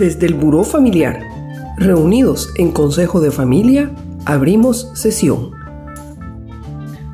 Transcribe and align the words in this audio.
Desde 0.00 0.28
el 0.28 0.32
Buró 0.32 0.64
Familiar, 0.64 1.20
reunidos 1.76 2.54
en 2.56 2.72
Consejo 2.72 3.20
de 3.20 3.30
Familia, 3.30 3.90
abrimos 4.24 4.90
sesión. 4.94 5.50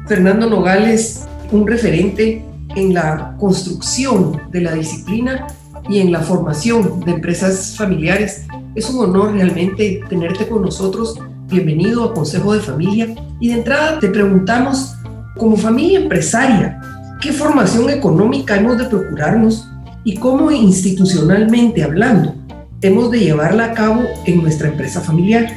Fernando 0.06 0.48
Nogales, 0.48 1.26
un 1.50 1.66
referente 1.66 2.44
en 2.76 2.94
la 2.94 3.34
construcción 3.40 4.40
de 4.52 4.60
la 4.60 4.74
disciplina 4.74 5.48
y 5.88 5.98
en 5.98 6.12
la 6.12 6.20
formación 6.20 7.00
de 7.00 7.10
empresas 7.10 7.74
familiares. 7.76 8.46
Es 8.76 8.88
un 8.88 9.00
honor 9.00 9.32
realmente 9.32 10.00
tenerte 10.08 10.46
con 10.46 10.62
nosotros. 10.62 11.18
Bienvenido 11.48 12.04
a 12.04 12.14
Consejo 12.14 12.54
de 12.54 12.60
Familia. 12.60 13.12
Y 13.40 13.48
de 13.48 13.54
entrada 13.54 13.98
te 13.98 14.10
preguntamos, 14.10 14.94
como 15.36 15.56
familia 15.56 15.98
empresaria, 15.98 16.80
¿qué 17.20 17.32
formación 17.32 17.90
económica 17.90 18.56
hemos 18.56 18.78
de 18.78 18.84
procurarnos 18.84 19.68
y 20.04 20.16
cómo 20.18 20.52
institucionalmente 20.52 21.82
hablando 21.82 22.45
de 22.86 23.18
llevarla 23.18 23.64
a 23.64 23.74
cabo 23.74 24.04
en 24.26 24.42
nuestra 24.42 24.68
empresa 24.68 25.00
familiar? 25.00 25.52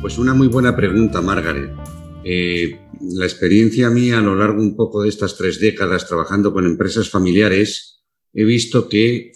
Pues 0.00 0.16
una 0.16 0.32
muy 0.32 0.48
buena 0.48 0.74
pregunta, 0.74 1.20
Margaret. 1.20 1.70
Eh, 2.24 2.80
la 3.02 3.26
experiencia 3.26 3.90
mía 3.90 4.20
a 4.20 4.22
lo 4.22 4.34
largo 4.34 4.62
un 4.62 4.74
poco 4.74 5.02
de 5.02 5.10
estas 5.10 5.36
tres 5.36 5.60
décadas 5.60 6.08
trabajando 6.08 6.54
con 6.54 6.64
empresas 6.64 7.10
familiares, 7.10 8.02
he 8.32 8.44
visto 8.44 8.88
que 8.88 9.32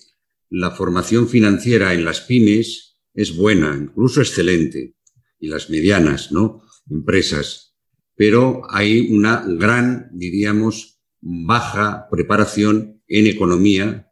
la 0.48 0.70
formación 0.70 1.28
financiera 1.28 1.92
en 1.92 2.06
las 2.06 2.22
pymes 2.22 2.96
es 3.12 3.36
buena, 3.36 3.76
incluso 3.78 4.22
excelente, 4.22 4.96
y 5.38 5.48
las 5.48 5.68
medianas, 5.68 6.32
¿no? 6.32 6.62
Empresas. 6.88 7.76
Pero 8.16 8.62
hay 8.70 9.10
una 9.10 9.44
gran, 9.46 10.08
diríamos, 10.14 11.00
baja 11.20 12.08
preparación 12.10 12.99
en 13.10 13.26
economía 13.26 14.10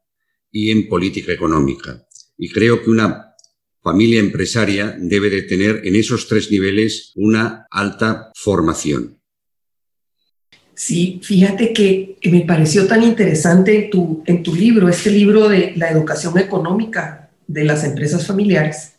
y 0.52 0.70
en 0.70 0.88
política 0.88 1.32
económica. 1.32 2.06
Y 2.36 2.50
creo 2.50 2.82
que 2.82 2.90
una 2.90 3.34
familia 3.82 4.20
empresaria 4.20 4.94
debe 4.98 5.30
de 5.30 5.42
tener 5.42 5.80
en 5.84 5.96
esos 5.96 6.28
tres 6.28 6.50
niveles 6.50 7.12
una 7.14 7.66
alta 7.70 8.30
formación. 8.34 9.18
Sí, 10.74 11.20
fíjate 11.22 11.72
que 11.72 12.18
me 12.30 12.42
pareció 12.42 12.86
tan 12.86 13.02
interesante 13.02 13.84
en 13.84 13.90
tu, 13.90 14.22
en 14.26 14.42
tu 14.42 14.54
libro, 14.54 14.88
este 14.88 15.10
libro 15.10 15.48
de 15.48 15.72
la 15.76 15.90
educación 15.90 16.38
económica 16.38 17.30
de 17.46 17.64
las 17.64 17.82
empresas 17.82 18.26
familiares, 18.26 18.92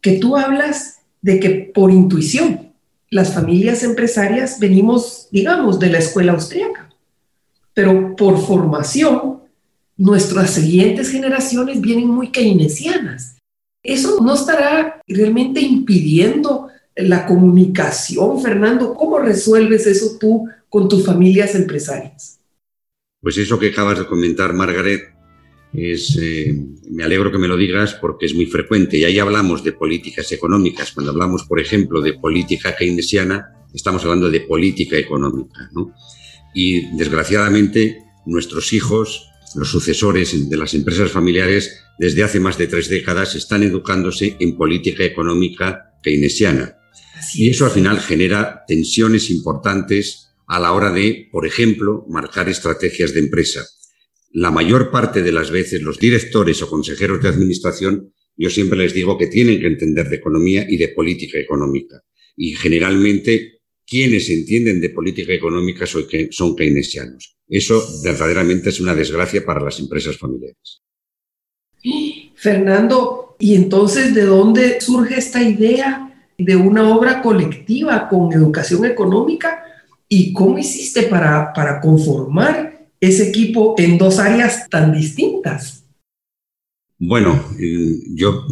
que 0.00 0.18
tú 0.18 0.36
hablas 0.36 1.00
de 1.22 1.40
que 1.40 1.50
por 1.74 1.90
intuición 1.90 2.74
las 3.10 3.32
familias 3.32 3.82
empresarias 3.82 4.60
venimos, 4.60 5.28
digamos, 5.30 5.80
de 5.80 5.90
la 5.90 5.98
escuela 5.98 6.32
austríaca, 6.32 6.83
pero 7.74 8.16
por 8.16 8.38
formación 8.38 9.40
nuestras 9.96 10.54
siguientes 10.54 11.10
generaciones 11.10 11.80
vienen 11.80 12.08
muy 12.08 12.30
keynesianas 12.30 13.34
¿Eso 13.84 14.18
no 14.22 14.34
estará 14.34 15.02
realmente 15.06 15.60
impidiendo 15.60 16.68
la 16.96 17.26
comunicación, 17.26 18.40
Fernando? 18.40 18.94
¿Cómo 18.94 19.18
resuelves 19.18 19.86
eso 19.86 20.16
tú 20.18 20.48
con 20.70 20.88
tus 20.88 21.04
familias 21.04 21.54
empresarias? 21.54 22.40
Pues 23.20 23.36
eso 23.36 23.58
que 23.58 23.68
acabas 23.68 23.98
de 23.98 24.06
comentar, 24.06 24.54
Margaret, 24.54 25.02
es, 25.74 26.16
eh, 26.18 26.54
me 26.90 27.04
alegro 27.04 27.30
que 27.30 27.36
me 27.36 27.48
lo 27.48 27.58
digas 27.58 27.94
porque 28.00 28.24
es 28.24 28.34
muy 28.34 28.46
frecuente. 28.46 28.96
Y 28.96 29.04
ahí 29.04 29.18
hablamos 29.18 29.62
de 29.62 29.72
políticas 29.72 30.32
económicas. 30.32 30.92
Cuando 30.92 31.12
hablamos, 31.12 31.44
por 31.44 31.60
ejemplo, 31.60 32.00
de 32.00 32.14
política 32.14 32.74
keynesiana, 32.74 33.66
estamos 33.74 34.02
hablando 34.04 34.30
de 34.30 34.40
política 34.40 34.96
económica. 34.96 35.68
¿no? 35.72 35.94
Y 36.54 36.96
desgraciadamente, 36.96 37.98
nuestros 38.24 38.72
hijos 38.72 39.28
los 39.54 39.70
sucesores 39.70 40.48
de 40.48 40.56
las 40.56 40.74
empresas 40.74 41.10
familiares 41.10 41.80
desde 41.98 42.24
hace 42.24 42.40
más 42.40 42.58
de 42.58 42.66
tres 42.66 42.88
décadas 42.88 43.34
están 43.34 43.62
educándose 43.62 44.36
en 44.40 44.56
política 44.56 45.04
económica 45.04 45.94
keynesiana. 46.02 46.76
y 47.34 47.48
eso 47.48 47.64
al 47.64 47.70
final 47.70 48.00
genera 48.00 48.64
tensiones 48.66 49.30
importantes 49.30 50.28
a 50.46 50.60
la 50.60 50.72
hora 50.72 50.92
de, 50.92 51.28
por 51.32 51.46
ejemplo, 51.46 52.04
marcar 52.08 52.48
estrategias 52.48 53.14
de 53.14 53.20
empresa. 53.20 53.64
La 54.32 54.50
mayor 54.50 54.90
parte 54.90 55.22
de 55.22 55.32
las 55.32 55.50
veces 55.50 55.80
los 55.80 55.98
directores 55.98 56.60
o 56.60 56.68
consejeros 56.68 57.22
de 57.22 57.28
administración, 57.28 58.12
yo 58.36 58.50
siempre 58.50 58.78
les 58.78 58.92
digo 58.92 59.16
que 59.16 59.28
tienen 59.28 59.60
que 59.60 59.68
entender 59.68 60.08
de 60.08 60.16
economía 60.16 60.66
y 60.68 60.76
de 60.76 60.88
política 60.88 61.38
económica. 61.38 62.02
Y 62.36 62.56
generalmente 62.56 63.60
quienes 63.86 64.28
entienden 64.30 64.80
de 64.80 64.90
política 64.90 65.32
económica 65.32 65.86
son 65.86 66.56
keynesianos. 66.56 67.36
Eso 67.48 67.82
verdaderamente 68.02 68.70
es 68.70 68.80
una 68.80 68.94
desgracia 68.94 69.44
para 69.44 69.60
las 69.60 69.78
empresas 69.78 70.16
familiares. 70.16 70.82
Fernando, 72.34 73.36
¿y 73.38 73.54
entonces 73.54 74.14
de 74.14 74.22
dónde 74.22 74.80
surge 74.80 75.18
esta 75.18 75.42
idea 75.42 76.28
de 76.38 76.56
una 76.56 76.94
obra 76.96 77.22
colectiva 77.22 78.08
con 78.08 78.32
educación 78.32 78.84
económica? 78.86 79.62
¿Y 80.08 80.32
cómo 80.32 80.58
hiciste 80.58 81.04
para, 81.04 81.52
para 81.52 81.80
conformar 81.80 82.88
ese 83.00 83.28
equipo 83.28 83.74
en 83.78 83.98
dos 83.98 84.18
áreas 84.18 84.68
tan 84.68 84.92
distintas? 84.92 85.84
Bueno, 86.98 87.44
yo 88.14 88.46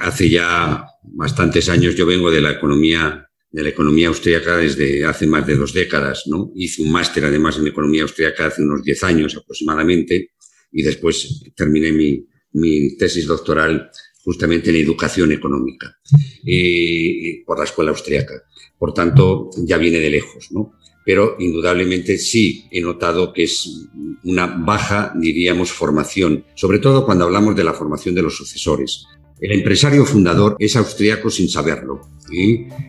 hace 0.00 0.28
ya 0.28 0.86
bastantes 1.02 1.68
años, 1.68 1.94
yo 1.94 2.04
vengo 2.04 2.30
de 2.30 2.42
la 2.42 2.50
economía 2.50 3.28
de 3.54 3.62
la 3.62 3.68
economía 3.68 4.08
austríaca 4.08 4.56
desde 4.56 5.04
hace 5.04 5.28
más 5.28 5.46
de 5.46 5.54
dos 5.54 5.72
décadas, 5.72 6.24
¿no? 6.26 6.50
Hice 6.56 6.82
un 6.82 6.90
máster 6.90 7.24
además 7.24 7.56
en 7.56 7.68
economía 7.68 8.02
austríaca 8.02 8.46
hace 8.46 8.62
unos 8.62 8.82
diez 8.82 9.04
años 9.04 9.36
aproximadamente 9.36 10.32
y 10.72 10.82
después 10.82 11.40
terminé 11.54 11.92
mi, 11.92 12.26
mi 12.54 12.96
tesis 12.96 13.28
doctoral 13.28 13.92
justamente 14.24 14.70
en 14.70 14.76
educación 14.76 15.30
económica 15.30 15.96
eh, 16.44 17.44
por 17.46 17.56
la 17.56 17.64
escuela 17.64 17.92
austríaca. 17.92 18.42
Por 18.76 18.92
tanto, 18.92 19.50
ya 19.64 19.78
viene 19.78 20.00
de 20.00 20.10
lejos, 20.10 20.50
¿no? 20.50 20.72
Pero 21.06 21.36
indudablemente 21.38 22.18
sí 22.18 22.66
he 22.72 22.80
notado 22.80 23.32
que 23.32 23.44
es 23.44 23.86
una 24.24 24.46
baja, 24.46 25.12
diríamos, 25.16 25.70
formación, 25.70 26.44
sobre 26.56 26.80
todo 26.80 27.04
cuando 27.04 27.24
hablamos 27.26 27.54
de 27.54 27.62
la 27.62 27.72
formación 27.72 28.16
de 28.16 28.22
los 28.22 28.36
sucesores. 28.36 29.06
El 29.40 29.52
empresario 29.52 30.04
fundador 30.04 30.56
es 30.58 30.76
austríaco 30.76 31.30
sin 31.30 31.48
saberlo. 31.48 32.00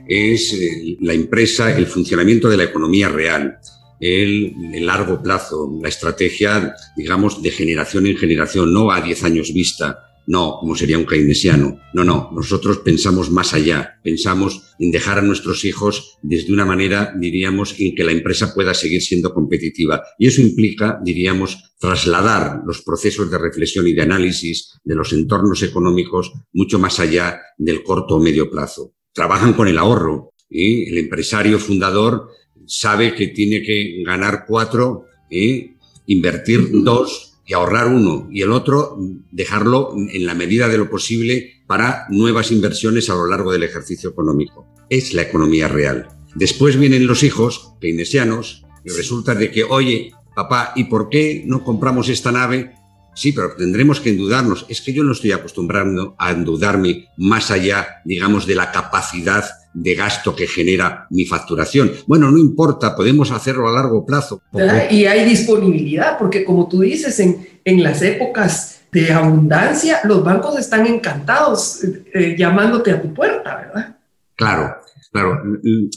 Es 0.08 0.54
eh, 0.54 0.98
la 1.02 1.14
empresa, 1.14 1.76
el 1.76 1.88
funcionamiento 1.88 2.50
de 2.50 2.58
la 2.58 2.64
economía 2.64 3.10
real, 3.10 3.58
el, 4.00 4.54
el, 4.74 4.86
largo 4.86 5.22
plazo, 5.22 5.78
la 5.82 5.90
estrategia, 5.90 6.74
digamos, 6.96 7.42
de 7.42 7.52
generación 7.52 8.08
en 8.08 8.18
generación, 8.18 8.74
no 8.74 8.92
a 8.92 9.02
10 9.02 9.24
años 9.24 9.54
vista, 9.54 10.15
no, 10.28 10.58
como 10.59 10.75
sería 10.75 10.97
un 10.97 11.06
keynesiano. 11.06 11.80
No, 11.94 12.03
no, 12.03 12.30
nosotros 12.34 12.80
pensamos 12.80 13.31
más 13.31 13.53
allá, 13.53 14.00
pensamos 14.03 14.62
en 14.80 14.91
dejar 14.91 15.19
a 15.19 15.22
nuestros 15.22 15.66
hijos 15.66 16.18
desde 16.22 16.53
una 16.53 16.66
manera, 16.66 17.13
diríamos, 17.18 17.75
en 17.80 17.96
que 17.96 18.03
la 18.03 18.12
empresa 18.12 18.53
pueda 18.53 18.74
seguir 18.74 19.02
siendo 19.02 19.34
competitiva. 19.34 20.03
Y 20.18 20.28
eso 20.28 20.41
implica, 20.41 21.00
diríamos, 21.03 21.75
trasladar 21.80 22.62
los 22.66 22.81
procesos 22.81 23.30
de 23.30 23.38
reflexión 23.38 23.88
y 23.88 23.94
de 23.94 24.02
análisis 24.02 24.74
de 24.84 24.96
los 24.96 25.14
entornos 25.14 25.62
económicos 25.64 26.34
mucho 26.53 26.80
más 26.80 27.00
allá 27.00 27.40
del 27.58 27.84
corto 27.84 28.16
o 28.16 28.19
medio 28.19 28.50
plazo. 28.50 28.94
Trabajan 29.14 29.53
con 29.53 29.68
el 29.68 29.78
ahorro. 29.78 30.31
y 30.50 30.90
El 30.90 30.97
empresario 30.97 31.59
fundador 31.59 32.30
sabe 32.66 33.14
que 33.14 33.28
tiene 33.28 33.62
que 33.62 34.03
ganar 34.03 34.46
cuatro, 34.47 35.06
y 35.30 35.75
invertir 36.08 36.69
dos 36.72 37.34
y 37.46 37.54
ahorrar 37.54 37.88
uno 37.88 38.28
y 38.32 38.42
el 38.42 38.52
otro 38.52 38.98
dejarlo 39.32 39.94
en 39.96 40.26
la 40.26 40.34
medida 40.34 40.68
de 40.68 40.78
lo 40.78 40.90
posible 40.90 41.62
para 41.68 42.06
nuevas 42.10 42.52
inversiones 42.52 43.10
a 43.10 43.16
lo 43.16 43.28
largo 43.28 43.52
del 43.52 43.64
ejercicio 43.64 44.10
económico. 44.10 44.68
Es 44.90 45.14
la 45.14 45.24
economía 45.24 45.68
real. 45.68 46.08
Después 46.36 46.78
vienen 46.78 47.08
los 47.08 47.24
hijos 47.24 47.74
keynesianos 47.80 48.66
y 48.84 48.90
resulta 48.90 49.36
de 49.36 49.52
que, 49.52 49.64
oye, 49.64 50.12
papá, 50.36 50.74
¿y 50.76 50.86
por 50.86 51.09
qué 51.09 51.44
no 51.46 51.64
compramos 51.64 52.09
esta 52.09 52.32
nave? 52.32 52.74
Sí, 53.16 53.32
pero 53.32 53.56
tendremos 53.56 54.02
que 54.02 54.09
endudarnos. 54.09 54.66
Es 54.68 54.82
que 54.82 54.94
yo 54.94 55.03
no 55.03 55.14
estoy 55.14 55.32
acostumbrando 55.32 56.16
a 56.20 56.32
endudarme 56.32 57.08
más 57.18 57.50
allá, 57.50 58.02
digamos, 58.03 58.46
de 58.46 58.56
la 58.56 58.72
capacidad 58.72 59.46
de 59.76 59.94
gasto 59.94 60.36
que 60.36 60.48
genera 60.48 61.06
mi 61.12 61.26
facturación. 61.26 61.92
Bueno, 62.08 62.32
no 62.32 62.38
importa, 62.38 62.96
podemos 62.96 63.32
hacerlo 63.32 63.68
a 63.68 63.74
largo 63.74 64.06
plazo. 64.06 64.42
Y 64.90 65.06
hay 65.06 65.26
disponibilidad, 65.26 66.18
porque 66.18 66.44
como 66.44 66.68
tú 66.68 66.82
dices, 66.82 67.20
en, 67.20 67.46
en 67.64 67.84
las 67.84 68.02
épocas 68.02 68.82
de 68.92 69.12
abundancia, 69.12 70.00
los 70.06 70.24
bancos 70.24 70.58
están 70.58 70.88
encantados 70.88 71.84
eh, 71.84 72.36
llamándote 72.38 72.92
a 72.92 73.02
tu 73.02 73.14
puerta, 73.14 73.58
¿verdad? 73.58 73.98
Claro, 74.36 74.76
claro. 75.12 75.42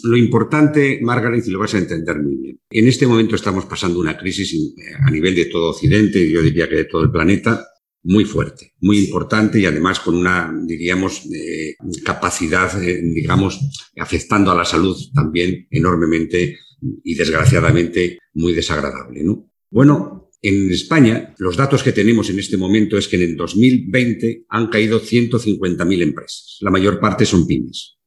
Lo 0.02 0.16
importante, 0.16 0.98
Margaret, 1.00 1.46
y 1.46 1.50
lo 1.50 1.60
vas 1.60 1.74
a 1.74 1.78
entender 1.78 2.18
muy 2.18 2.36
bien, 2.36 2.60
en 2.70 2.88
este 2.88 3.06
momento 3.06 3.36
estamos 3.36 3.66
pasando 3.66 4.00
una 4.00 4.18
crisis 4.18 4.52
eh, 4.52 4.94
a 5.00 5.10
nivel 5.10 5.36
de 5.36 5.44
todo 5.44 5.70
Occidente, 5.70 6.28
yo 6.28 6.42
diría 6.42 6.68
que 6.68 6.74
de 6.74 6.84
todo 6.86 7.04
el 7.04 7.12
planeta, 7.12 7.64
muy 8.08 8.24
fuerte, 8.24 8.72
muy 8.80 9.00
importante 9.00 9.60
y 9.60 9.66
además 9.66 10.00
con 10.00 10.16
una, 10.16 10.50
diríamos, 10.64 11.26
eh, 11.26 11.76
capacidad, 12.02 12.82
eh, 12.82 13.02
digamos, 13.02 13.60
afectando 13.98 14.50
a 14.50 14.54
la 14.54 14.64
salud 14.64 14.96
también 15.14 15.68
enormemente 15.70 16.58
y 17.04 17.14
desgraciadamente 17.14 18.18
muy 18.32 18.54
desagradable. 18.54 19.22
¿no? 19.24 19.50
Bueno, 19.70 20.30
En 20.40 20.70
España, 20.70 21.34
los 21.38 21.56
datos 21.56 21.82
que 21.82 21.90
tenemos 21.90 22.30
en 22.30 22.38
este 22.38 22.56
momento 22.56 22.96
es 22.96 23.08
que 23.08 23.16
en 23.16 23.22
el 23.22 23.36
2020 23.36 24.44
han 24.48 24.68
caído 24.68 25.00
150.000 25.00 26.00
empresas. 26.00 26.58
La 26.60 26.70
mayor 26.70 27.00
parte 27.00 27.26
son 27.26 27.44
pymes. 27.44 27.98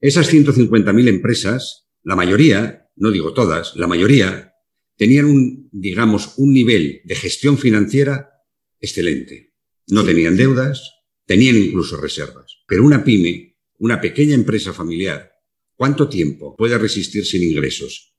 Esas 0.00 0.32
150.000 0.32 1.06
empresas, 1.06 1.86
la 2.02 2.16
mayoría, 2.16 2.88
no 2.96 3.10
digo 3.10 3.34
todas, 3.34 3.76
la 3.76 3.86
mayoría, 3.86 4.54
tenían 4.96 5.26
un, 5.26 5.68
digamos, 5.70 6.32
un 6.38 6.54
nivel 6.54 7.02
de 7.04 7.14
gestión 7.14 7.58
financiera 7.58 8.35
excelente. 8.80 9.54
No 9.88 10.04
tenían 10.04 10.36
deudas, 10.36 10.92
tenían 11.26 11.56
incluso 11.56 11.96
reservas. 11.96 12.58
Pero 12.66 12.84
una 12.84 13.04
pyme, 13.04 13.56
una 13.78 14.00
pequeña 14.00 14.34
empresa 14.34 14.72
familiar, 14.72 15.32
¿cuánto 15.74 16.08
tiempo 16.08 16.56
puede 16.56 16.78
resistir 16.78 17.24
sin 17.24 17.42
ingresos? 17.42 18.16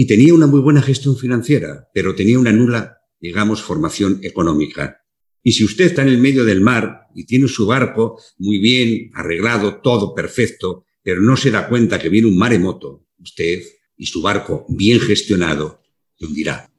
y 0.00 0.06
tenía 0.06 0.32
una 0.32 0.46
muy 0.46 0.60
buena 0.60 0.80
gestión 0.80 1.14
financiera, 1.14 1.90
pero 1.92 2.14
tenía 2.14 2.38
una 2.38 2.52
nula, 2.52 3.02
digamos, 3.20 3.60
formación 3.60 4.18
económica. 4.22 5.04
Y 5.42 5.52
si 5.52 5.62
usted 5.62 5.84
está 5.84 6.00
en 6.00 6.08
el 6.08 6.16
medio 6.16 6.46
del 6.46 6.62
mar 6.62 7.08
y 7.14 7.26
tiene 7.26 7.48
su 7.48 7.66
barco 7.66 8.18
muy 8.38 8.58
bien 8.60 9.10
arreglado, 9.12 9.82
todo 9.82 10.14
perfecto, 10.14 10.86
pero 11.02 11.20
no 11.20 11.36
se 11.36 11.50
da 11.50 11.68
cuenta 11.68 11.98
que 11.98 12.08
viene 12.08 12.28
un 12.28 12.38
maremoto, 12.38 13.08
usted 13.18 13.62
y 13.94 14.06
su 14.06 14.22
barco 14.22 14.64
bien 14.70 15.00
gestionado 15.00 15.82
se 16.18 16.24
hundirá. 16.24 16.69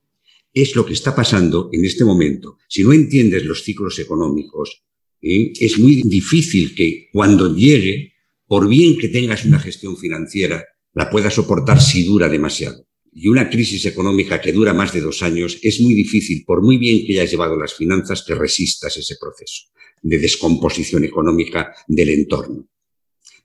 Es 0.54 0.76
lo 0.76 0.86
que 0.86 0.94
está 0.94 1.16
pasando 1.16 1.70
en 1.72 1.86
este 1.86 2.04
momento. 2.04 2.58
Si 2.68 2.84
no 2.84 2.94
entiendes 2.94 3.46
los 3.46 3.64
ciclos 3.64 3.98
económicos, 4.00 4.84
¿eh? 5.22 5.54
es 5.60 5.80
muy 5.80 6.02
difícil 6.04 6.76
que 6.76 7.10
cuando 7.12 7.56
llegue, 7.56 8.14
por 8.48 8.68
bien 8.68 8.98
que 8.98 9.08
tengas 9.08 9.46
una 9.46 9.60
gestión 9.60 9.98
financiera, 9.98 10.66
la 10.94 11.10
puedas 11.10 11.34
soportar 11.34 11.82
si 11.82 12.04
dura 12.04 12.28
demasiado 12.28 12.86
y 13.14 13.28
una 13.28 13.50
crisis 13.50 13.86
económica 13.86 14.40
que 14.40 14.54
dura 14.54 14.74
más 14.74 14.94
de 14.94 15.02
dos 15.02 15.22
años, 15.22 15.60
es 15.62 15.82
muy 15.82 15.94
difícil, 15.94 16.44
por 16.46 16.62
muy 16.62 16.78
bien 16.78 17.06
que 17.06 17.14
hayas 17.14 17.32
llevado 17.32 17.58
las 17.58 17.74
finanzas, 17.74 18.24
que 18.26 18.36
resistas 18.36 18.96
ese 18.98 19.18
proceso 19.20 19.66
de 20.02 20.18
descomposición 20.18 21.04
económica 21.04 21.76
del 21.88 22.10
entorno. 22.10 22.68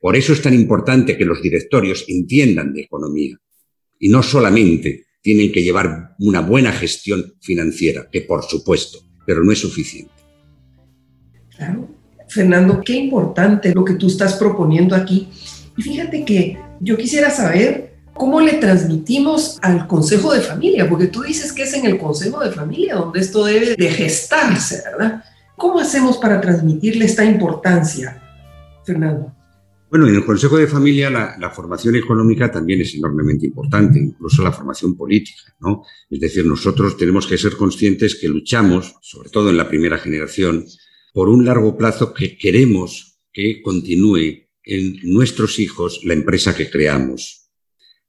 Por 0.00 0.14
eso 0.16 0.32
es 0.32 0.40
tan 0.40 0.54
importante 0.54 1.18
que 1.18 1.24
los 1.24 1.42
directorios 1.42 2.04
entiendan 2.08 2.72
de 2.72 2.82
economía 2.82 3.36
y 3.98 4.08
no 4.08 4.22
solamente 4.22 5.05
tienen 5.26 5.50
que 5.50 5.64
llevar 5.64 6.14
una 6.20 6.40
buena 6.40 6.70
gestión 6.70 7.34
financiera, 7.40 8.08
que 8.12 8.20
por 8.20 8.44
supuesto, 8.44 9.00
pero 9.26 9.42
no 9.42 9.50
es 9.50 9.58
suficiente. 9.58 10.12
Claro. 11.56 11.88
Fernando, 12.28 12.80
qué 12.84 12.92
importante 12.92 13.74
lo 13.74 13.84
que 13.84 13.94
tú 13.94 14.06
estás 14.06 14.34
proponiendo 14.34 14.94
aquí. 14.94 15.26
Y 15.76 15.82
fíjate 15.82 16.24
que 16.24 16.56
yo 16.78 16.96
quisiera 16.96 17.30
saber 17.30 17.96
¿Cómo 18.14 18.40
le 18.40 18.54
transmitimos 18.54 19.58
al 19.60 19.86
Consejo 19.86 20.32
de 20.32 20.40
Familia? 20.40 20.88
Porque 20.88 21.08
tú 21.08 21.20
dices 21.20 21.52
que 21.52 21.64
es 21.64 21.74
en 21.74 21.84
el 21.84 21.98
Consejo 21.98 22.40
de 22.42 22.50
Familia 22.50 22.94
donde 22.94 23.20
esto 23.20 23.44
debe 23.44 23.76
de 23.76 23.90
gestarse, 23.90 24.82
¿verdad? 24.90 25.22
¿Cómo 25.54 25.80
hacemos 25.80 26.16
para 26.16 26.40
transmitirle 26.40 27.04
esta 27.04 27.26
importancia, 27.26 28.22
Fernando? 28.86 29.35
Bueno, 29.96 30.10
en 30.10 30.16
el 30.16 30.26
Consejo 30.26 30.58
de 30.58 30.66
Familia 30.66 31.08
la, 31.08 31.50
formación 31.50 31.96
económica 31.96 32.50
también 32.50 32.82
es 32.82 32.94
enormemente 32.94 33.46
importante, 33.46 33.98
incluso 33.98 34.42
la 34.42 34.52
formación 34.52 34.94
política, 34.94 35.56
¿no? 35.58 35.84
Es 36.10 36.20
decir, 36.20 36.44
nosotros 36.44 36.98
tenemos 36.98 37.26
que 37.26 37.38
ser 37.38 37.56
conscientes 37.56 38.14
que 38.14 38.28
luchamos, 38.28 38.96
sobre 39.00 39.30
todo 39.30 39.48
en 39.48 39.56
la 39.56 39.70
primera 39.70 39.96
generación, 39.96 40.66
por 41.14 41.30
un 41.30 41.46
largo 41.46 41.78
plazo 41.78 42.12
que 42.12 42.36
queremos 42.36 43.20
que 43.32 43.62
continúe 43.62 44.50
en 44.64 44.98
nuestros 45.04 45.58
hijos 45.58 46.04
la 46.04 46.12
empresa 46.12 46.54
que 46.54 46.68
creamos, 46.68 47.48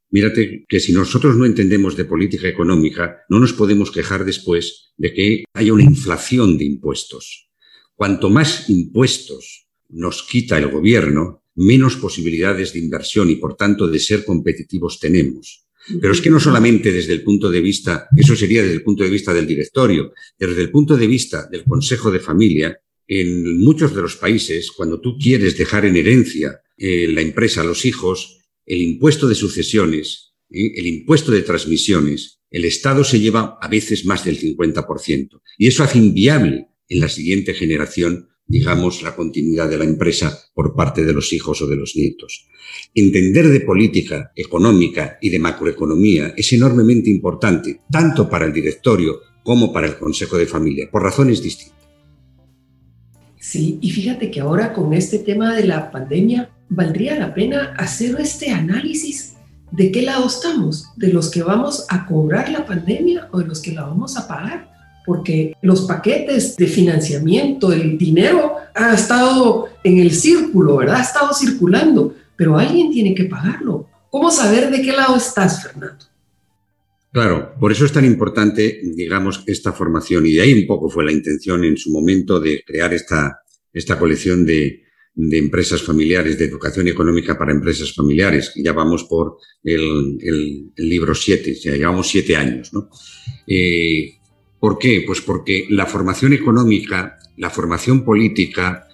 Mírate 0.10 0.66
que 0.68 0.82
si 0.82 0.92
nosotros 0.92 1.38
no 1.38 1.46
entendemos 1.46 1.96
de 1.96 2.04
política 2.04 2.50
económica, 2.50 3.22
no 3.30 3.40
nos 3.40 3.54
podemos 3.54 3.92
quejar 3.92 4.26
después 4.26 4.94
de 4.98 5.14
que 5.14 5.44
haya 5.54 5.72
una 5.72 5.84
inflación 5.84 6.58
de 6.58 6.66
impuestos. 6.66 7.50
Cuanto 7.96 8.30
más 8.30 8.70
impuestos 8.70 9.68
nos 9.90 10.24
quita 10.24 10.58
el 10.58 10.70
gobierno, 10.70 11.44
menos 11.58 11.96
posibilidades 11.98 12.72
de 12.72 12.80
inversión 12.80 13.30
y, 13.30 13.36
por 13.36 13.56
tanto, 13.56 13.88
de 13.88 14.00
ser 14.00 14.24
competitivos 14.24 15.00
tenemos. 15.00 15.66
Pero 16.02 16.14
es 16.14 16.22
que 16.22 16.30
no 16.30 16.40
solamente 16.40 16.92
desde 16.92 17.14
el 17.14 17.24
punto 17.24 17.50
de 17.50 17.62
vista, 17.62 18.08
eso 18.16 18.36
sería 18.36 18.62
desde 18.62 18.76
el 18.76 18.84
punto 18.84 19.04
de 19.04 19.10
vista 19.10 19.34
del 19.34 19.48
directorio, 19.48 20.14
desde 20.38 20.62
el 20.62 20.70
punto 20.70 20.96
de 20.96 21.08
vista 21.08 21.48
del 21.50 21.64
Consejo 21.64 22.12
de 22.12 22.20
Familia, 22.20 22.80
en 23.08 23.58
muchos 23.60 23.96
de 23.96 24.02
los 24.02 24.18
países, 24.18 24.72
cuando 24.72 25.00
tú 25.00 25.18
quieres 25.18 25.58
dejar 25.58 25.86
en 25.86 25.96
herencia 25.96 26.62
eh, 26.78 27.08
la 27.08 27.22
empresa 27.22 27.62
a 27.62 27.64
los 27.64 27.86
hijos, 27.86 28.40
el 28.66 28.82
impuesto 28.82 29.28
de 29.28 29.36
sucesiones, 29.36 30.34
¿eh? 30.52 30.74
el 30.76 30.86
impuesto 30.88 31.32
de 31.32 31.42
transmisiones, 31.42 32.42
el 32.52 32.66
Estado 32.66 33.04
se 33.04 33.20
lleva 33.20 33.58
a 33.62 33.68
veces 33.68 34.06
más 34.06 34.26
del 34.26 34.40
50%. 34.40 35.42
Y 35.58 35.68
eso 35.68 35.84
hace 35.84 35.98
inviable 35.98 36.68
en 36.90 37.00
la 37.00 37.10
siguiente 37.10 37.54
generación, 37.54 38.30
digamos, 38.48 39.04
la 39.04 39.16
continuidad 39.16 39.70
de 39.70 39.78
la 39.78 39.84
empresa 39.84 40.38
por 40.54 40.76
parte 40.76 41.04
de 41.04 41.14
los 41.14 41.34
hijos 41.34 41.62
o 41.62 41.68
de 41.68 41.76
los 41.76 41.96
nietos. 41.96 42.48
Entender 42.94 43.50
de 43.50 43.62
política 43.62 44.32
económica 44.36 45.18
y 45.22 45.30
de 45.30 45.40
macroeconomía 45.40 46.34
es 46.36 46.54
enormemente 46.54 47.10
importante, 47.10 47.82
tanto 47.92 48.30
para 48.30 48.46
el 48.46 48.54
directorio 48.54 49.20
como 49.44 49.72
para 49.72 49.88
el 49.88 49.98
Consejo 49.98 50.38
de 50.38 50.46
Familia, 50.46 50.90
por 50.92 51.04
razones 51.04 51.42
distintas. 51.42 51.78
Sí, 53.40 53.80
y 53.82 53.92
fíjate 53.92 54.30
que 54.30 54.42
ahora 54.42 54.74
con 54.74 54.94
este 54.94 55.20
tema 55.20 55.56
de 55.56 55.66
la 55.66 55.90
pandemia, 55.90 56.52
valdría 56.70 57.18
la 57.18 57.34
pena 57.34 57.74
hacer 57.78 58.18
este 58.20 58.52
análisis 58.52 59.36
de 59.72 59.92
qué 59.92 60.02
lado 60.02 60.28
estamos, 60.28 60.90
de 60.98 61.14
los 61.14 61.30
que 61.30 61.44
vamos 61.44 61.86
a 61.90 62.06
cobrar 62.06 62.50
la 62.50 62.66
pandemia 62.66 63.30
o 63.32 63.40
de 63.40 63.46
los 63.46 63.62
que 63.62 63.74
la 63.74 63.84
vamos 63.84 64.18
a 64.18 64.28
pagar, 64.28 64.70
porque 65.08 65.54
los 65.62 65.84
paquetes 65.84 66.58
de 66.58 66.68
financiamiento, 66.68 67.72
el 67.72 67.98
dinero 67.98 68.56
ha 68.76 68.94
estado 68.94 69.70
en 69.82 70.00
el 70.00 70.12
círculo, 70.12 70.76
¿verdad? 70.76 70.98
Ha 70.98 71.04
estado 71.04 71.34
circulando, 71.34 72.14
pero 72.36 72.58
alguien 72.58 72.92
tiene 72.92 73.16
que 73.16 73.24
pagarlo. 73.24 73.88
¿Cómo 74.10 74.30
saber 74.30 74.70
de 74.70 74.82
qué 74.82 74.92
lado 74.92 75.16
estás, 75.16 75.64
Fernando? 75.64 76.04
Claro, 77.14 77.54
por 77.58 77.72
eso 77.72 77.86
es 77.86 77.94
tan 77.94 78.04
importante, 78.04 78.82
digamos, 78.84 79.46
esta 79.48 79.72
formación 79.72 80.26
y 80.26 80.34
de 80.34 80.42
ahí 80.42 80.54
un 80.54 80.68
poco 80.68 80.90
fue 80.90 81.06
la 81.06 81.14
intención 81.14 81.64
en 81.64 81.78
su 81.78 81.90
momento 81.90 82.42
de 82.42 82.62
crear 82.68 82.94
esta, 82.94 83.40
esta 83.72 83.98
colección 83.98 84.46
de, 84.46 84.84
empresas 85.16 85.82
familiares, 85.82 86.38
de 86.38 86.46
educación 86.46 86.90
económica 86.90 87.38
para 87.38 87.54
empresas 87.54 87.94
familiares. 87.94 88.52
Ya 88.58 88.74
vamos 88.74 89.06
por 89.06 89.38
el, 89.64 90.70
libro 90.76 91.16
7, 91.16 91.56
ya 91.56 91.72
llevamos 91.72 92.10
siete 92.10 92.36
años. 92.36 92.74
¿no? 92.74 92.90
Eh, 93.48 94.17
¿Por 94.60 94.80
qué? 94.80 95.04
Pues 95.06 95.22
porque 95.22 95.68
la 95.70 95.86
formación 95.86 96.34
económica, 96.34 97.20
la 97.38 97.50
formación 97.50 98.04
política, 98.04 98.88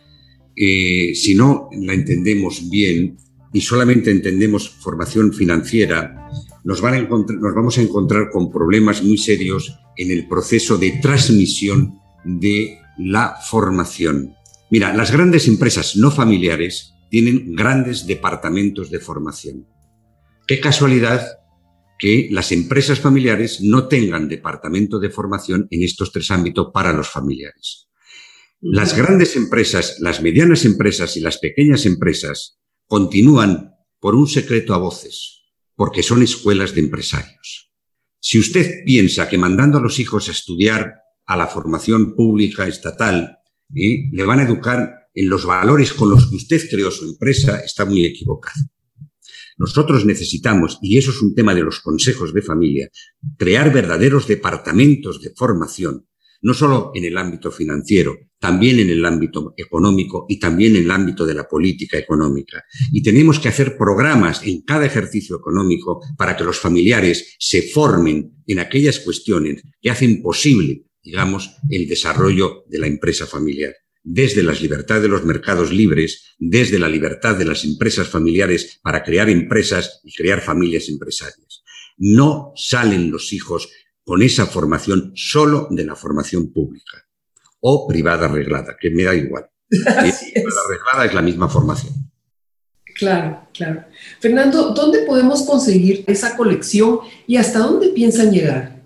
eh, 0.56 1.14
si 1.16 1.36
no 1.36 1.70
la 1.72 1.94
entendemos 1.94 2.70
bien 2.70 3.18
y 3.54 3.62
solamente 3.62 4.12
entendemos 4.12 4.70
formación 4.70 5.34
financiera, 5.34 6.30
nos, 6.64 6.82
van 6.82 6.96
a 6.96 7.02
nos 7.02 7.56
vamos 7.56 7.78
a 7.78 7.82
encontrar 7.82 8.30
con 8.30 8.52
problemas 8.52 9.04
muy 9.04 9.18
serios 9.18 9.80
en 9.98 10.12
el 10.12 10.28
proceso 10.28 10.78
de 10.78 11.00
transmisión 11.02 12.00
de 12.26 12.80
la 12.98 13.36
formación. 13.50 14.36
Mira, 14.70 14.94
las 14.94 15.12
grandes 15.12 15.48
empresas 15.48 15.96
no 15.96 16.12
familiares 16.12 16.94
tienen 17.10 17.56
grandes 17.56 18.08
departamentos 18.08 18.90
de 18.90 19.00
formación. 19.00 19.68
Qué 20.48 20.60
casualidad 20.60 21.22
que 22.04 22.28
las 22.32 22.52
empresas 22.52 23.00
familiares 23.00 23.62
no 23.62 23.88
tengan 23.88 24.28
departamento 24.28 25.00
de 25.00 25.10
formación 25.10 25.70
en 25.72 25.84
estos 25.84 26.12
tres 26.12 26.32
ámbitos 26.32 26.68
para 26.74 26.92
los 26.92 27.08
familiares. 27.08 27.88
Las 28.60 28.98
grandes 28.98 29.38
empresas, 29.38 30.02
las 30.02 30.22
medianas 30.22 30.66
empresas 30.66 31.16
y 31.16 31.22
las 31.22 31.38
pequeñas 31.38 31.86
empresas 31.86 32.60
continúan 32.88 33.76
por 34.02 34.16
un 34.16 34.28
secreto 34.28 34.74
a 34.74 34.80
voces, 34.80 35.44
porque 35.76 36.04
son 36.04 36.22
escuelas 36.22 36.76
de 36.76 36.82
empresarios. 36.82 37.72
Si 38.20 38.38
usted 38.38 38.84
piensa 38.86 39.30
que 39.30 39.38
mandando 39.38 39.78
a 39.78 39.82
los 39.82 39.98
hijos 39.98 40.28
a 40.28 40.34
estudiar 40.34 40.96
a 41.26 41.38
la 41.38 41.48
formación 41.48 42.18
pública 42.18 42.68
estatal 42.68 43.38
y 43.74 44.14
le 44.14 44.26
van 44.26 44.42
a 44.42 44.44
educar 44.44 45.08
en 45.14 45.30
los 45.30 45.46
valores 45.46 45.94
con 45.94 46.10
los 46.10 46.30
que 46.30 46.36
usted 46.36 46.70
creó 46.70 46.92
su 46.92 47.06
empresa, 47.06 47.62
está 47.62 47.86
muy 47.86 48.04
equivocado. 48.04 48.60
Nosotros 49.58 50.06
necesitamos, 50.06 50.80
y 50.82 50.98
eso 50.98 51.12
es 51.12 51.22
un 51.22 51.34
tema 51.36 51.54
de 51.54 51.64
los 51.64 51.80
consejos 51.80 52.34
de 52.34 52.42
familia, 52.42 52.90
crear 53.38 53.72
verdaderos 53.72 54.28
departamentos 54.28 55.22
de 55.22 55.32
formación, 55.36 56.08
no 56.42 56.54
solo 56.54 56.92
en 56.94 57.06
el 57.06 57.18
ámbito 57.18 57.52
financiero, 57.52 58.16
también 58.40 58.80
en 58.80 58.90
el 58.90 59.06
ámbito 59.06 59.54
económico 59.56 60.26
y 60.28 60.40
también 60.40 60.76
en 60.76 60.84
el 60.84 60.92
ámbito 60.92 61.26
de 61.26 61.34
la 61.34 61.48
política 61.48 61.98
económica. 61.98 62.64
Y 62.92 63.02
tenemos 63.02 63.40
que 63.40 63.48
hacer 63.48 63.78
programas 63.78 64.42
en 64.44 64.64
cada 64.64 64.86
ejercicio 64.86 65.38
económico 65.38 66.02
para 66.18 66.36
que 66.36 66.44
los 66.44 66.60
familiares 66.60 67.36
se 67.40 67.62
formen 67.62 68.44
en 68.46 68.60
aquellas 68.60 69.00
cuestiones 69.00 69.64
que 69.82 69.90
hacen 69.90 70.22
posible 70.22 70.86
digamos, 71.04 71.58
el 71.70 71.88
desarrollo 71.88 72.64
de 72.68 72.80
la 72.80 72.88
empresa 72.88 73.28
familiar. 73.28 73.74
Desde 74.04 74.44
las 74.44 74.62
libertades 74.62 75.04
de 75.04 75.10
los 75.10 75.24
mercados 75.24 75.72
libres, 75.72 76.36
desde 76.38 76.78
la 76.78 76.90
libertad 76.90 77.36
de 77.36 77.46
las 77.46 77.64
empresas 77.64 78.08
familiares 78.08 78.80
para 78.82 79.04
crear 79.04 79.30
empresas 79.30 80.02
y 80.04 80.14
crear 80.14 80.42
familias 80.42 80.90
empresarias. 80.90 81.64
No 81.98 82.52
salen 82.56 83.12
los 83.12 83.32
hijos 83.32 83.70
con 84.04 84.22
esa 84.22 84.46
formación 84.46 85.14
solo 85.16 85.68
de 85.72 85.86
la 85.86 85.96
formación 85.96 86.52
pública 86.52 87.08
o 87.62 87.88
privada 87.88 88.26
arreglada, 88.26 88.76
que 88.80 88.90
me 88.90 89.04
da 89.04 89.16
igual. 89.16 89.50
la 89.70 89.92
arreglada 89.92 91.06
es 91.06 91.14
la 91.14 91.22
misma 91.22 91.48
formación. 91.48 91.94
Claro, 92.96 93.48
claro. 93.54 93.86
Fernando, 94.20 94.74
¿dónde 94.74 95.00
podemos 95.00 95.44
conseguir 95.44 96.04
esa 96.08 96.36
colección 96.36 97.00
y 97.26 97.38
hasta 97.38 97.60
dónde 97.60 97.90
piensan 97.90 98.32
llegar? 98.32 98.84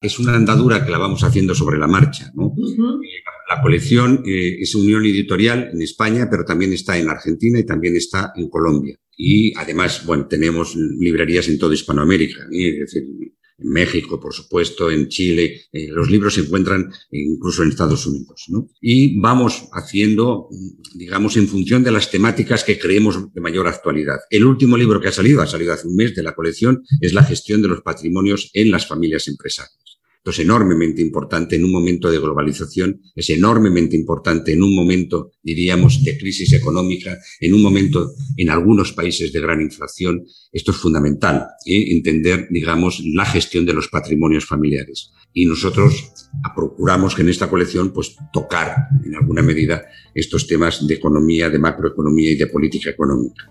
Es 0.00 0.18
una 0.18 0.34
andadura 0.34 0.84
que 0.84 0.90
la 0.90 0.98
vamos 0.98 1.22
haciendo 1.22 1.54
sobre 1.54 1.78
la 1.78 1.86
marcha. 1.86 2.30
¿no? 2.34 2.54
La 3.48 3.62
colección 3.62 4.22
eh, 4.26 4.58
es 4.60 4.74
Unión 4.74 5.06
Editorial 5.06 5.70
en 5.72 5.80
España, 5.80 6.28
pero 6.30 6.44
también 6.44 6.74
está 6.74 6.98
en 6.98 7.08
Argentina 7.08 7.58
y 7.58 7.64
también 7.64 7.96
está 7.96 8.32
en 8.36 8.50
Colombia. 8.50 9.00
Y 9.16 9.56
además, 9.56 10.04
bueno, 10.04 10.28
tenemos 10.28 10.76
librerías 10.76 11.48
en 11.48 11.58
toda 11.58 11.74
Hispanoamérica. 11.74 12.42
¿eh? 12.52 12.82
Es 12.82 12.92
decir, 12.92 13.08
en 13.58 13.70
México, 13.70 14.20
por 14.20 14.34
supuesto, 14.34 14.90
en 14.90 15.08
Chile. 15.08 15.62
Eh, 15.72 15.88
los 15.88 16.10
libros 16.10 16.34
se 16.34 16.42
encuentran 16.42 16.92
incluso 17.10 17.62
en 17.62 17.70
Estados 17.70 18.06
Unidos. 18.06 18.44
¿no? 18.48 18.68
Y 18.82 19.18
vamos 19.18 19.68
haciendo, 19.72 20.50
digamos, 20.94 21.38
en 21.38 21.48
función 21.48 21.82
de 21.82 21.90
las 21.90 22.10
temáticas 22.10 22.64
que 22.64 22.78
creemos 22.78 23.32
de 23.32 23.40
mayor 23.40 23.66
actualidad. 23.66 24.18
El 24.28 24.44
último 24.44 24.76
libro 24.76 25.00
que 25.00 25.08
ha 25.08 25.12
salido, 25.12 25.40
ha 25.40 25.46
salido 25.46 25.72
hace 25.72 25.88
un 25.88 25.96
mes 25.96 26.14
de 26.14 26.22
la 26.22 26.34
colección, 26.34 26.82
es 27.00 27.14
La 27.14 27.24
gestión 27.24 27.62
de 27.62 27.68
los 27.68 27.80
patrimonios 27.80 28.50
en 28.52 28.70
las 28.70 28.86
familias 28.86 29.26
empresarias 29.26 29.87
es 30.30 30.38
enormemente 30.38 31.02
importante 31.02 31.56
en 31.56 31.64
un 31.64 31.72
momento 31.72 32.10
de 32.10 32.18
globalización, 32.18 33.00
es 33.14 33.30
enormemente 33.30 33.96
importante 33.96 34.52
en 34.52 34.62
un 34.62 34.74
momento, 34.74 35.32
diríamos, 35.42 36.02
de 36.04 36.18
crisis 36.18 36.52
económica, 36.52 37.18
en 37.40 37.54
un 37.54 37.62
momento 37.62 38.12
en 38.36 38.50
algunos 38.50 38.92
países 38.92 39.32
de 39.32 39.40
gran 39.40 39.60
inflación. 39.60 40.24
Esto 40.52 40.72
es 40.72 40.76
fundamental, 40.76 41.46
¿eh? 41.66 41.92
entender, 41.94 42.48
digamos, 42.50 43.02
la 43.14 43.24
gestión 43.24 43.66
de 43.66 43.74
los 43.74 43.88
patrimonios 43.88 44.46
familiares. 44.46 45.12
Y 45.32 45.46
nosotros 45.46 46.12
procuramos 46.54 47.14
que 47.14 47.22
en 47.22 47.28
esta 47.28 47.48
colección, 47.48 47.92
pues, 47.92 48.16
tocar 48.32 48.74
en 49.04 49.14
alguna 49.14 49.42
medida 49.42 49.84
estos 50.14 50.46
temas 50.46 50.86
de 50.86 50.94
economía, 50.94 51.50
de 51.50 51.58
macroeconomía 51.58 52.32
y 52.32 52.36
de 52.36 52.46
política 52.46 52.90
económica. 52.90 53.48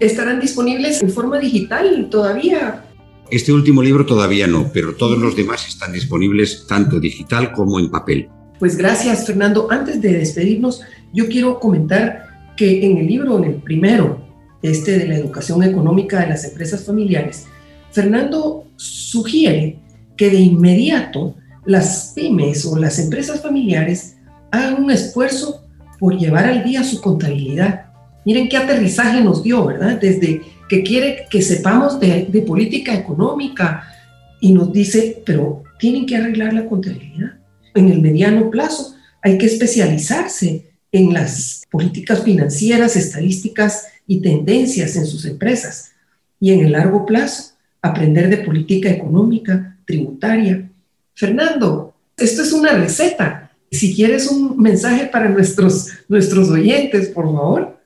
¿Estarán 0.00 0.40
disponibles 0.40 1.00
en 1.02 1.10
forma 1.10 1.38
digital 1.38 2.08
todavía? 2.10 2.91
Este 3.32 3.50
último 3.50 3.82
libro 3.82 4.04
todavía 4.04 4.46
no, 4.46 4.70
pero 4.74 4.94
todos 4.94 5.18
los 5.18 5.34
demás 5.34 5.66
están 5.66 5.90
disponibles 5.90 6.66
tanto 6.68 7.00
digital 7.00 7.54
como 7.54 7.80
en 7.80 7.90
papel. 7.90 8.28
Pues 8.58 8.76
gracias, 8.76 9.26
Fernando. 9.26 9.68
Antes 9.70 10.02
de 10.02 10.12
despedirnos, 10.12 10.82
yo 11.14 11.26
quiero 11.28 11.58
comentar 11.58 12.26
que 12.58 12.84
en 12.84 12.98
el 12.98 13.06
libro, 13.06 13.38
en 13.38 13.44
el 13.44 13.54
primero, 13.54 14.20
este 14.60 14.98
de 14.98 15.08
la 15.08 15.16
educación 15.16 15.62
económica 15.62 16.20
de 16.20 16.26
las 16.26 16.44
empresas 16.44 16.84
familiares, 16.84 17.46
Fernando 17.90 18.66
sugiere 18.76 19.78
que 20.14 20.28
de 20.28 20.38
inmediato 20.38 21.34
las 21.64 22.12
pymes 22.14 22.66
o 22.66 22.76
las 22.76 22.98
empresas 22.98 23.40
familiares 23.40 24.18
hagan 24.50 24.84
un 24.84 24.90
esfuerzo 24.90 25.62
por 25.98 26.18
llevar 26.18 26.44
al 26.44 26.64
día 26.64 26.84
su 26.84 27.00
contabilidad. 27.00 27.86
Miren 28.26 28.50
qué 28.50 28.58
aterrizaje 28.58 29.22
nos 29.22 29.42
dio, 29.42 29.64
¿verdad? 29.64 29.98
Desde 29.98 30.42
que 30.72 30.82
quiere 30.82 31.26
que 31.28 31.42
sepamos 31.42 32.00
de, 32.00 32.44
política 32.46 32.94
económica 32.94 33.94
y 34.40 34.54
nos 34.54 34.72
dice, 34.72 35.22
pero 35.26 35.64
tienen 35.78 36.06
que 36.06 36.16
arreglar 36.16 36.54
la 36.54 36.64
contabilidad. 36.64 37.34
En 37.74 37.90
el 37.90 38.00
mediano 38.00 38.48
plazo 38.48 38.96
hay 39.20 39.36
que 39.36 39.44
especializarse 39.44 40.72
en 40.90 41.12
las 41.12 41.64
políticas 41.70 42.24
financieras, 42.24 42.96
estadísticas 42.96 43.88
y 44.06 44.22
tendencias 44.22 44.96
en 44.96 45.04
sus 45.04 45.26
empresas. 45.26 45.92
Y 46.40 46.52
en 46.52 46.60
el 46.64 46.72
largo 46.72 47.04
plazo, 47.04 47.52
aprender 47.82 48.30
de 48.30 48.38
política 48.38 48.88
económica, 48.88 49.76
tributaria. 49.84 50.70
Fernando, 51.12 51.94
esto 52.16 52.40
es 52.40 52.50
una 52.50 52.72
receta. 52.72 53.52
Si 53.70 53.94
quieres 53.94 54.26
un 54.26 54.56
mensaje 54.56 55.04
para 55.04 55.28
nuestros, 55.28 55.88
nuestros 56.08 56.48
oyentes, 56.48 57.08
por 57.08 57.26
favor. 57.26 57.78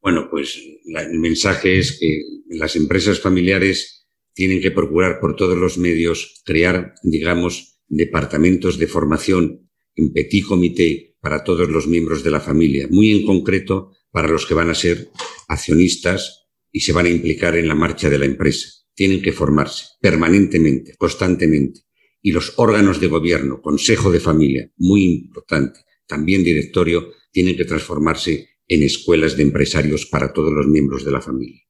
Bueno, 0.00 0.28
pues 0.30 0.56
el 0.98 1.18
mensaje 1.18 1.78
es 1.78 1.98
que 1.98 2.22
las 2.48 2.76
empresas 2.76 3.20
familiares 3.20 4.06
tienen 4.34 4.60
que 4.60 4.70
procurar 4.70 5.20
por 5.20 5.36
todos 5.36 5.56
los 5.56 5.78
medios 5.78 6.42
crear, 6.44 6.94
digamos, 7.02 7.80
departamentos 7.88 8.78
de 8.78 8.86
formación 8.86 9.70
en 9.96 10.12
petit 10.12 10.46
comité 10.46 11.16
para 11.20 11.44
todos 11.44 11.68
los 11.68 11.86
miembros 11.86 12.22
de 12.24 12.30
la 12.30 12.40
familia, 12.40 12.88
muy 12.90 13.10
en 13.10 13.26
concreto 13.26 13.92
para 14.10 14.28
los 14.28 14.46
que 14.46 14.54
van 14.54 14.70
a 14.70 14.74
ser 14.74 15.10
accionistas 15.48 16.46
y 16.72 16.80
se 16.80 16.92
van 16.92 17.06
a 17.06 17.10
implicar 17.10 17.56
en 17.56 17.68
la 17.68 17.74
marcha 17.74 18.08
de 18.08 18.18
la 18.18 18.24
empresa. 18.24 18.68
Tienen 18.94 19.22
que 19.22 19.32
formarse 19.32 19.86
permanentemente, 20.00 20.94
constantemente. 20.96 21.82
Y 22.22 22.32
los 22.32 22.54
órganos 22.56 23.00
de 23.00 23.08
gobierno, 23.08 23.60
consejo 23.60 24.10
de 24.10 24.20
familia, 24.20 24.70
muy 24.76 25.04
importante, 25.04 25.80
también 26.06 26.44
directorio, 26.44 27.12
tienen 27.32 27.56
que 27.56 27.64
transformarse 27.64 28.49
en 28.70 28.84
escuelas 28.84 29.36
de 29.36 29.42
empresarios 29.42 30.06
para 30.06 30.32
todos 30.32 30.52
los 30.52 30.66
miembros 30.66 31.04
de 31.04 31.10
la 31.10 31.20
familia. 31.20 31.60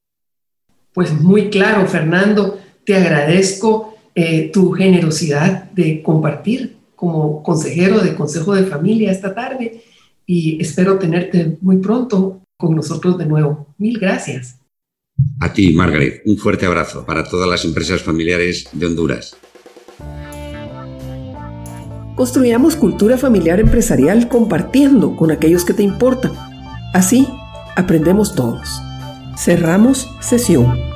Pues 0.92 1.12
muy 1.19 1.49
claro, 1.49 1.88
Fernando, 1.88 2.61
te 2.85 2.95
agradezco 2.95 3.97
eh, 4.14 4.50
tu 4.52 4.71
generosidad 4.73 5.71
de 5.71 6.02
compartir 6.02 6.76
como 6.95 7.42
consejero 7.42 8.00
de 8.00 8.14
Consejo 8.14 8.54
de 8.54 8.64
Familia 8.64 9.11
esta 9.11 9.35
tarde 9.35 9.83
y 10.26 10.61
espero 10.61 10.99
tenerte 10.99 11.57
muy 11.62 11.78
pronto 11.78 12.42
con 12.59 12.76
nosotros 12.76 13.16
de 13.16 13.26
nuevo. 13.26 13.75
Mil 13.78 13.99
gracias. 13.99 14.59
A 15.40 15.52
ti, 15.52 15.73
Margaret, 15.73 16.23
un 16.26 16.37
fuerte 16.37 16.66
abrazo 16.66 17.07
para 17.07 17.25
todas 17.25 17.49
las 17.49 17.64
empresas 17.64 18.02
familiares 18.02 18.69
de 18.73 18.87
Honduras. 18.87 19.37
Construyamos 22.14 22.76
cultura 22.76 23.16
familiar 23.16 23.61
empresarial 23.61 24.28
compartiendo 24.28 25.16
con 25.16 25.30
aquellos 25.30 25.64
que 25.64 25.73
te 25.73 25.83
importan 25.83 26.50
Así 26.92 27.28
aprendemos 27.76 28.35
todos. 28.35 28.82
Cerramos 29.37 30.11
sesión. 30.20 30.89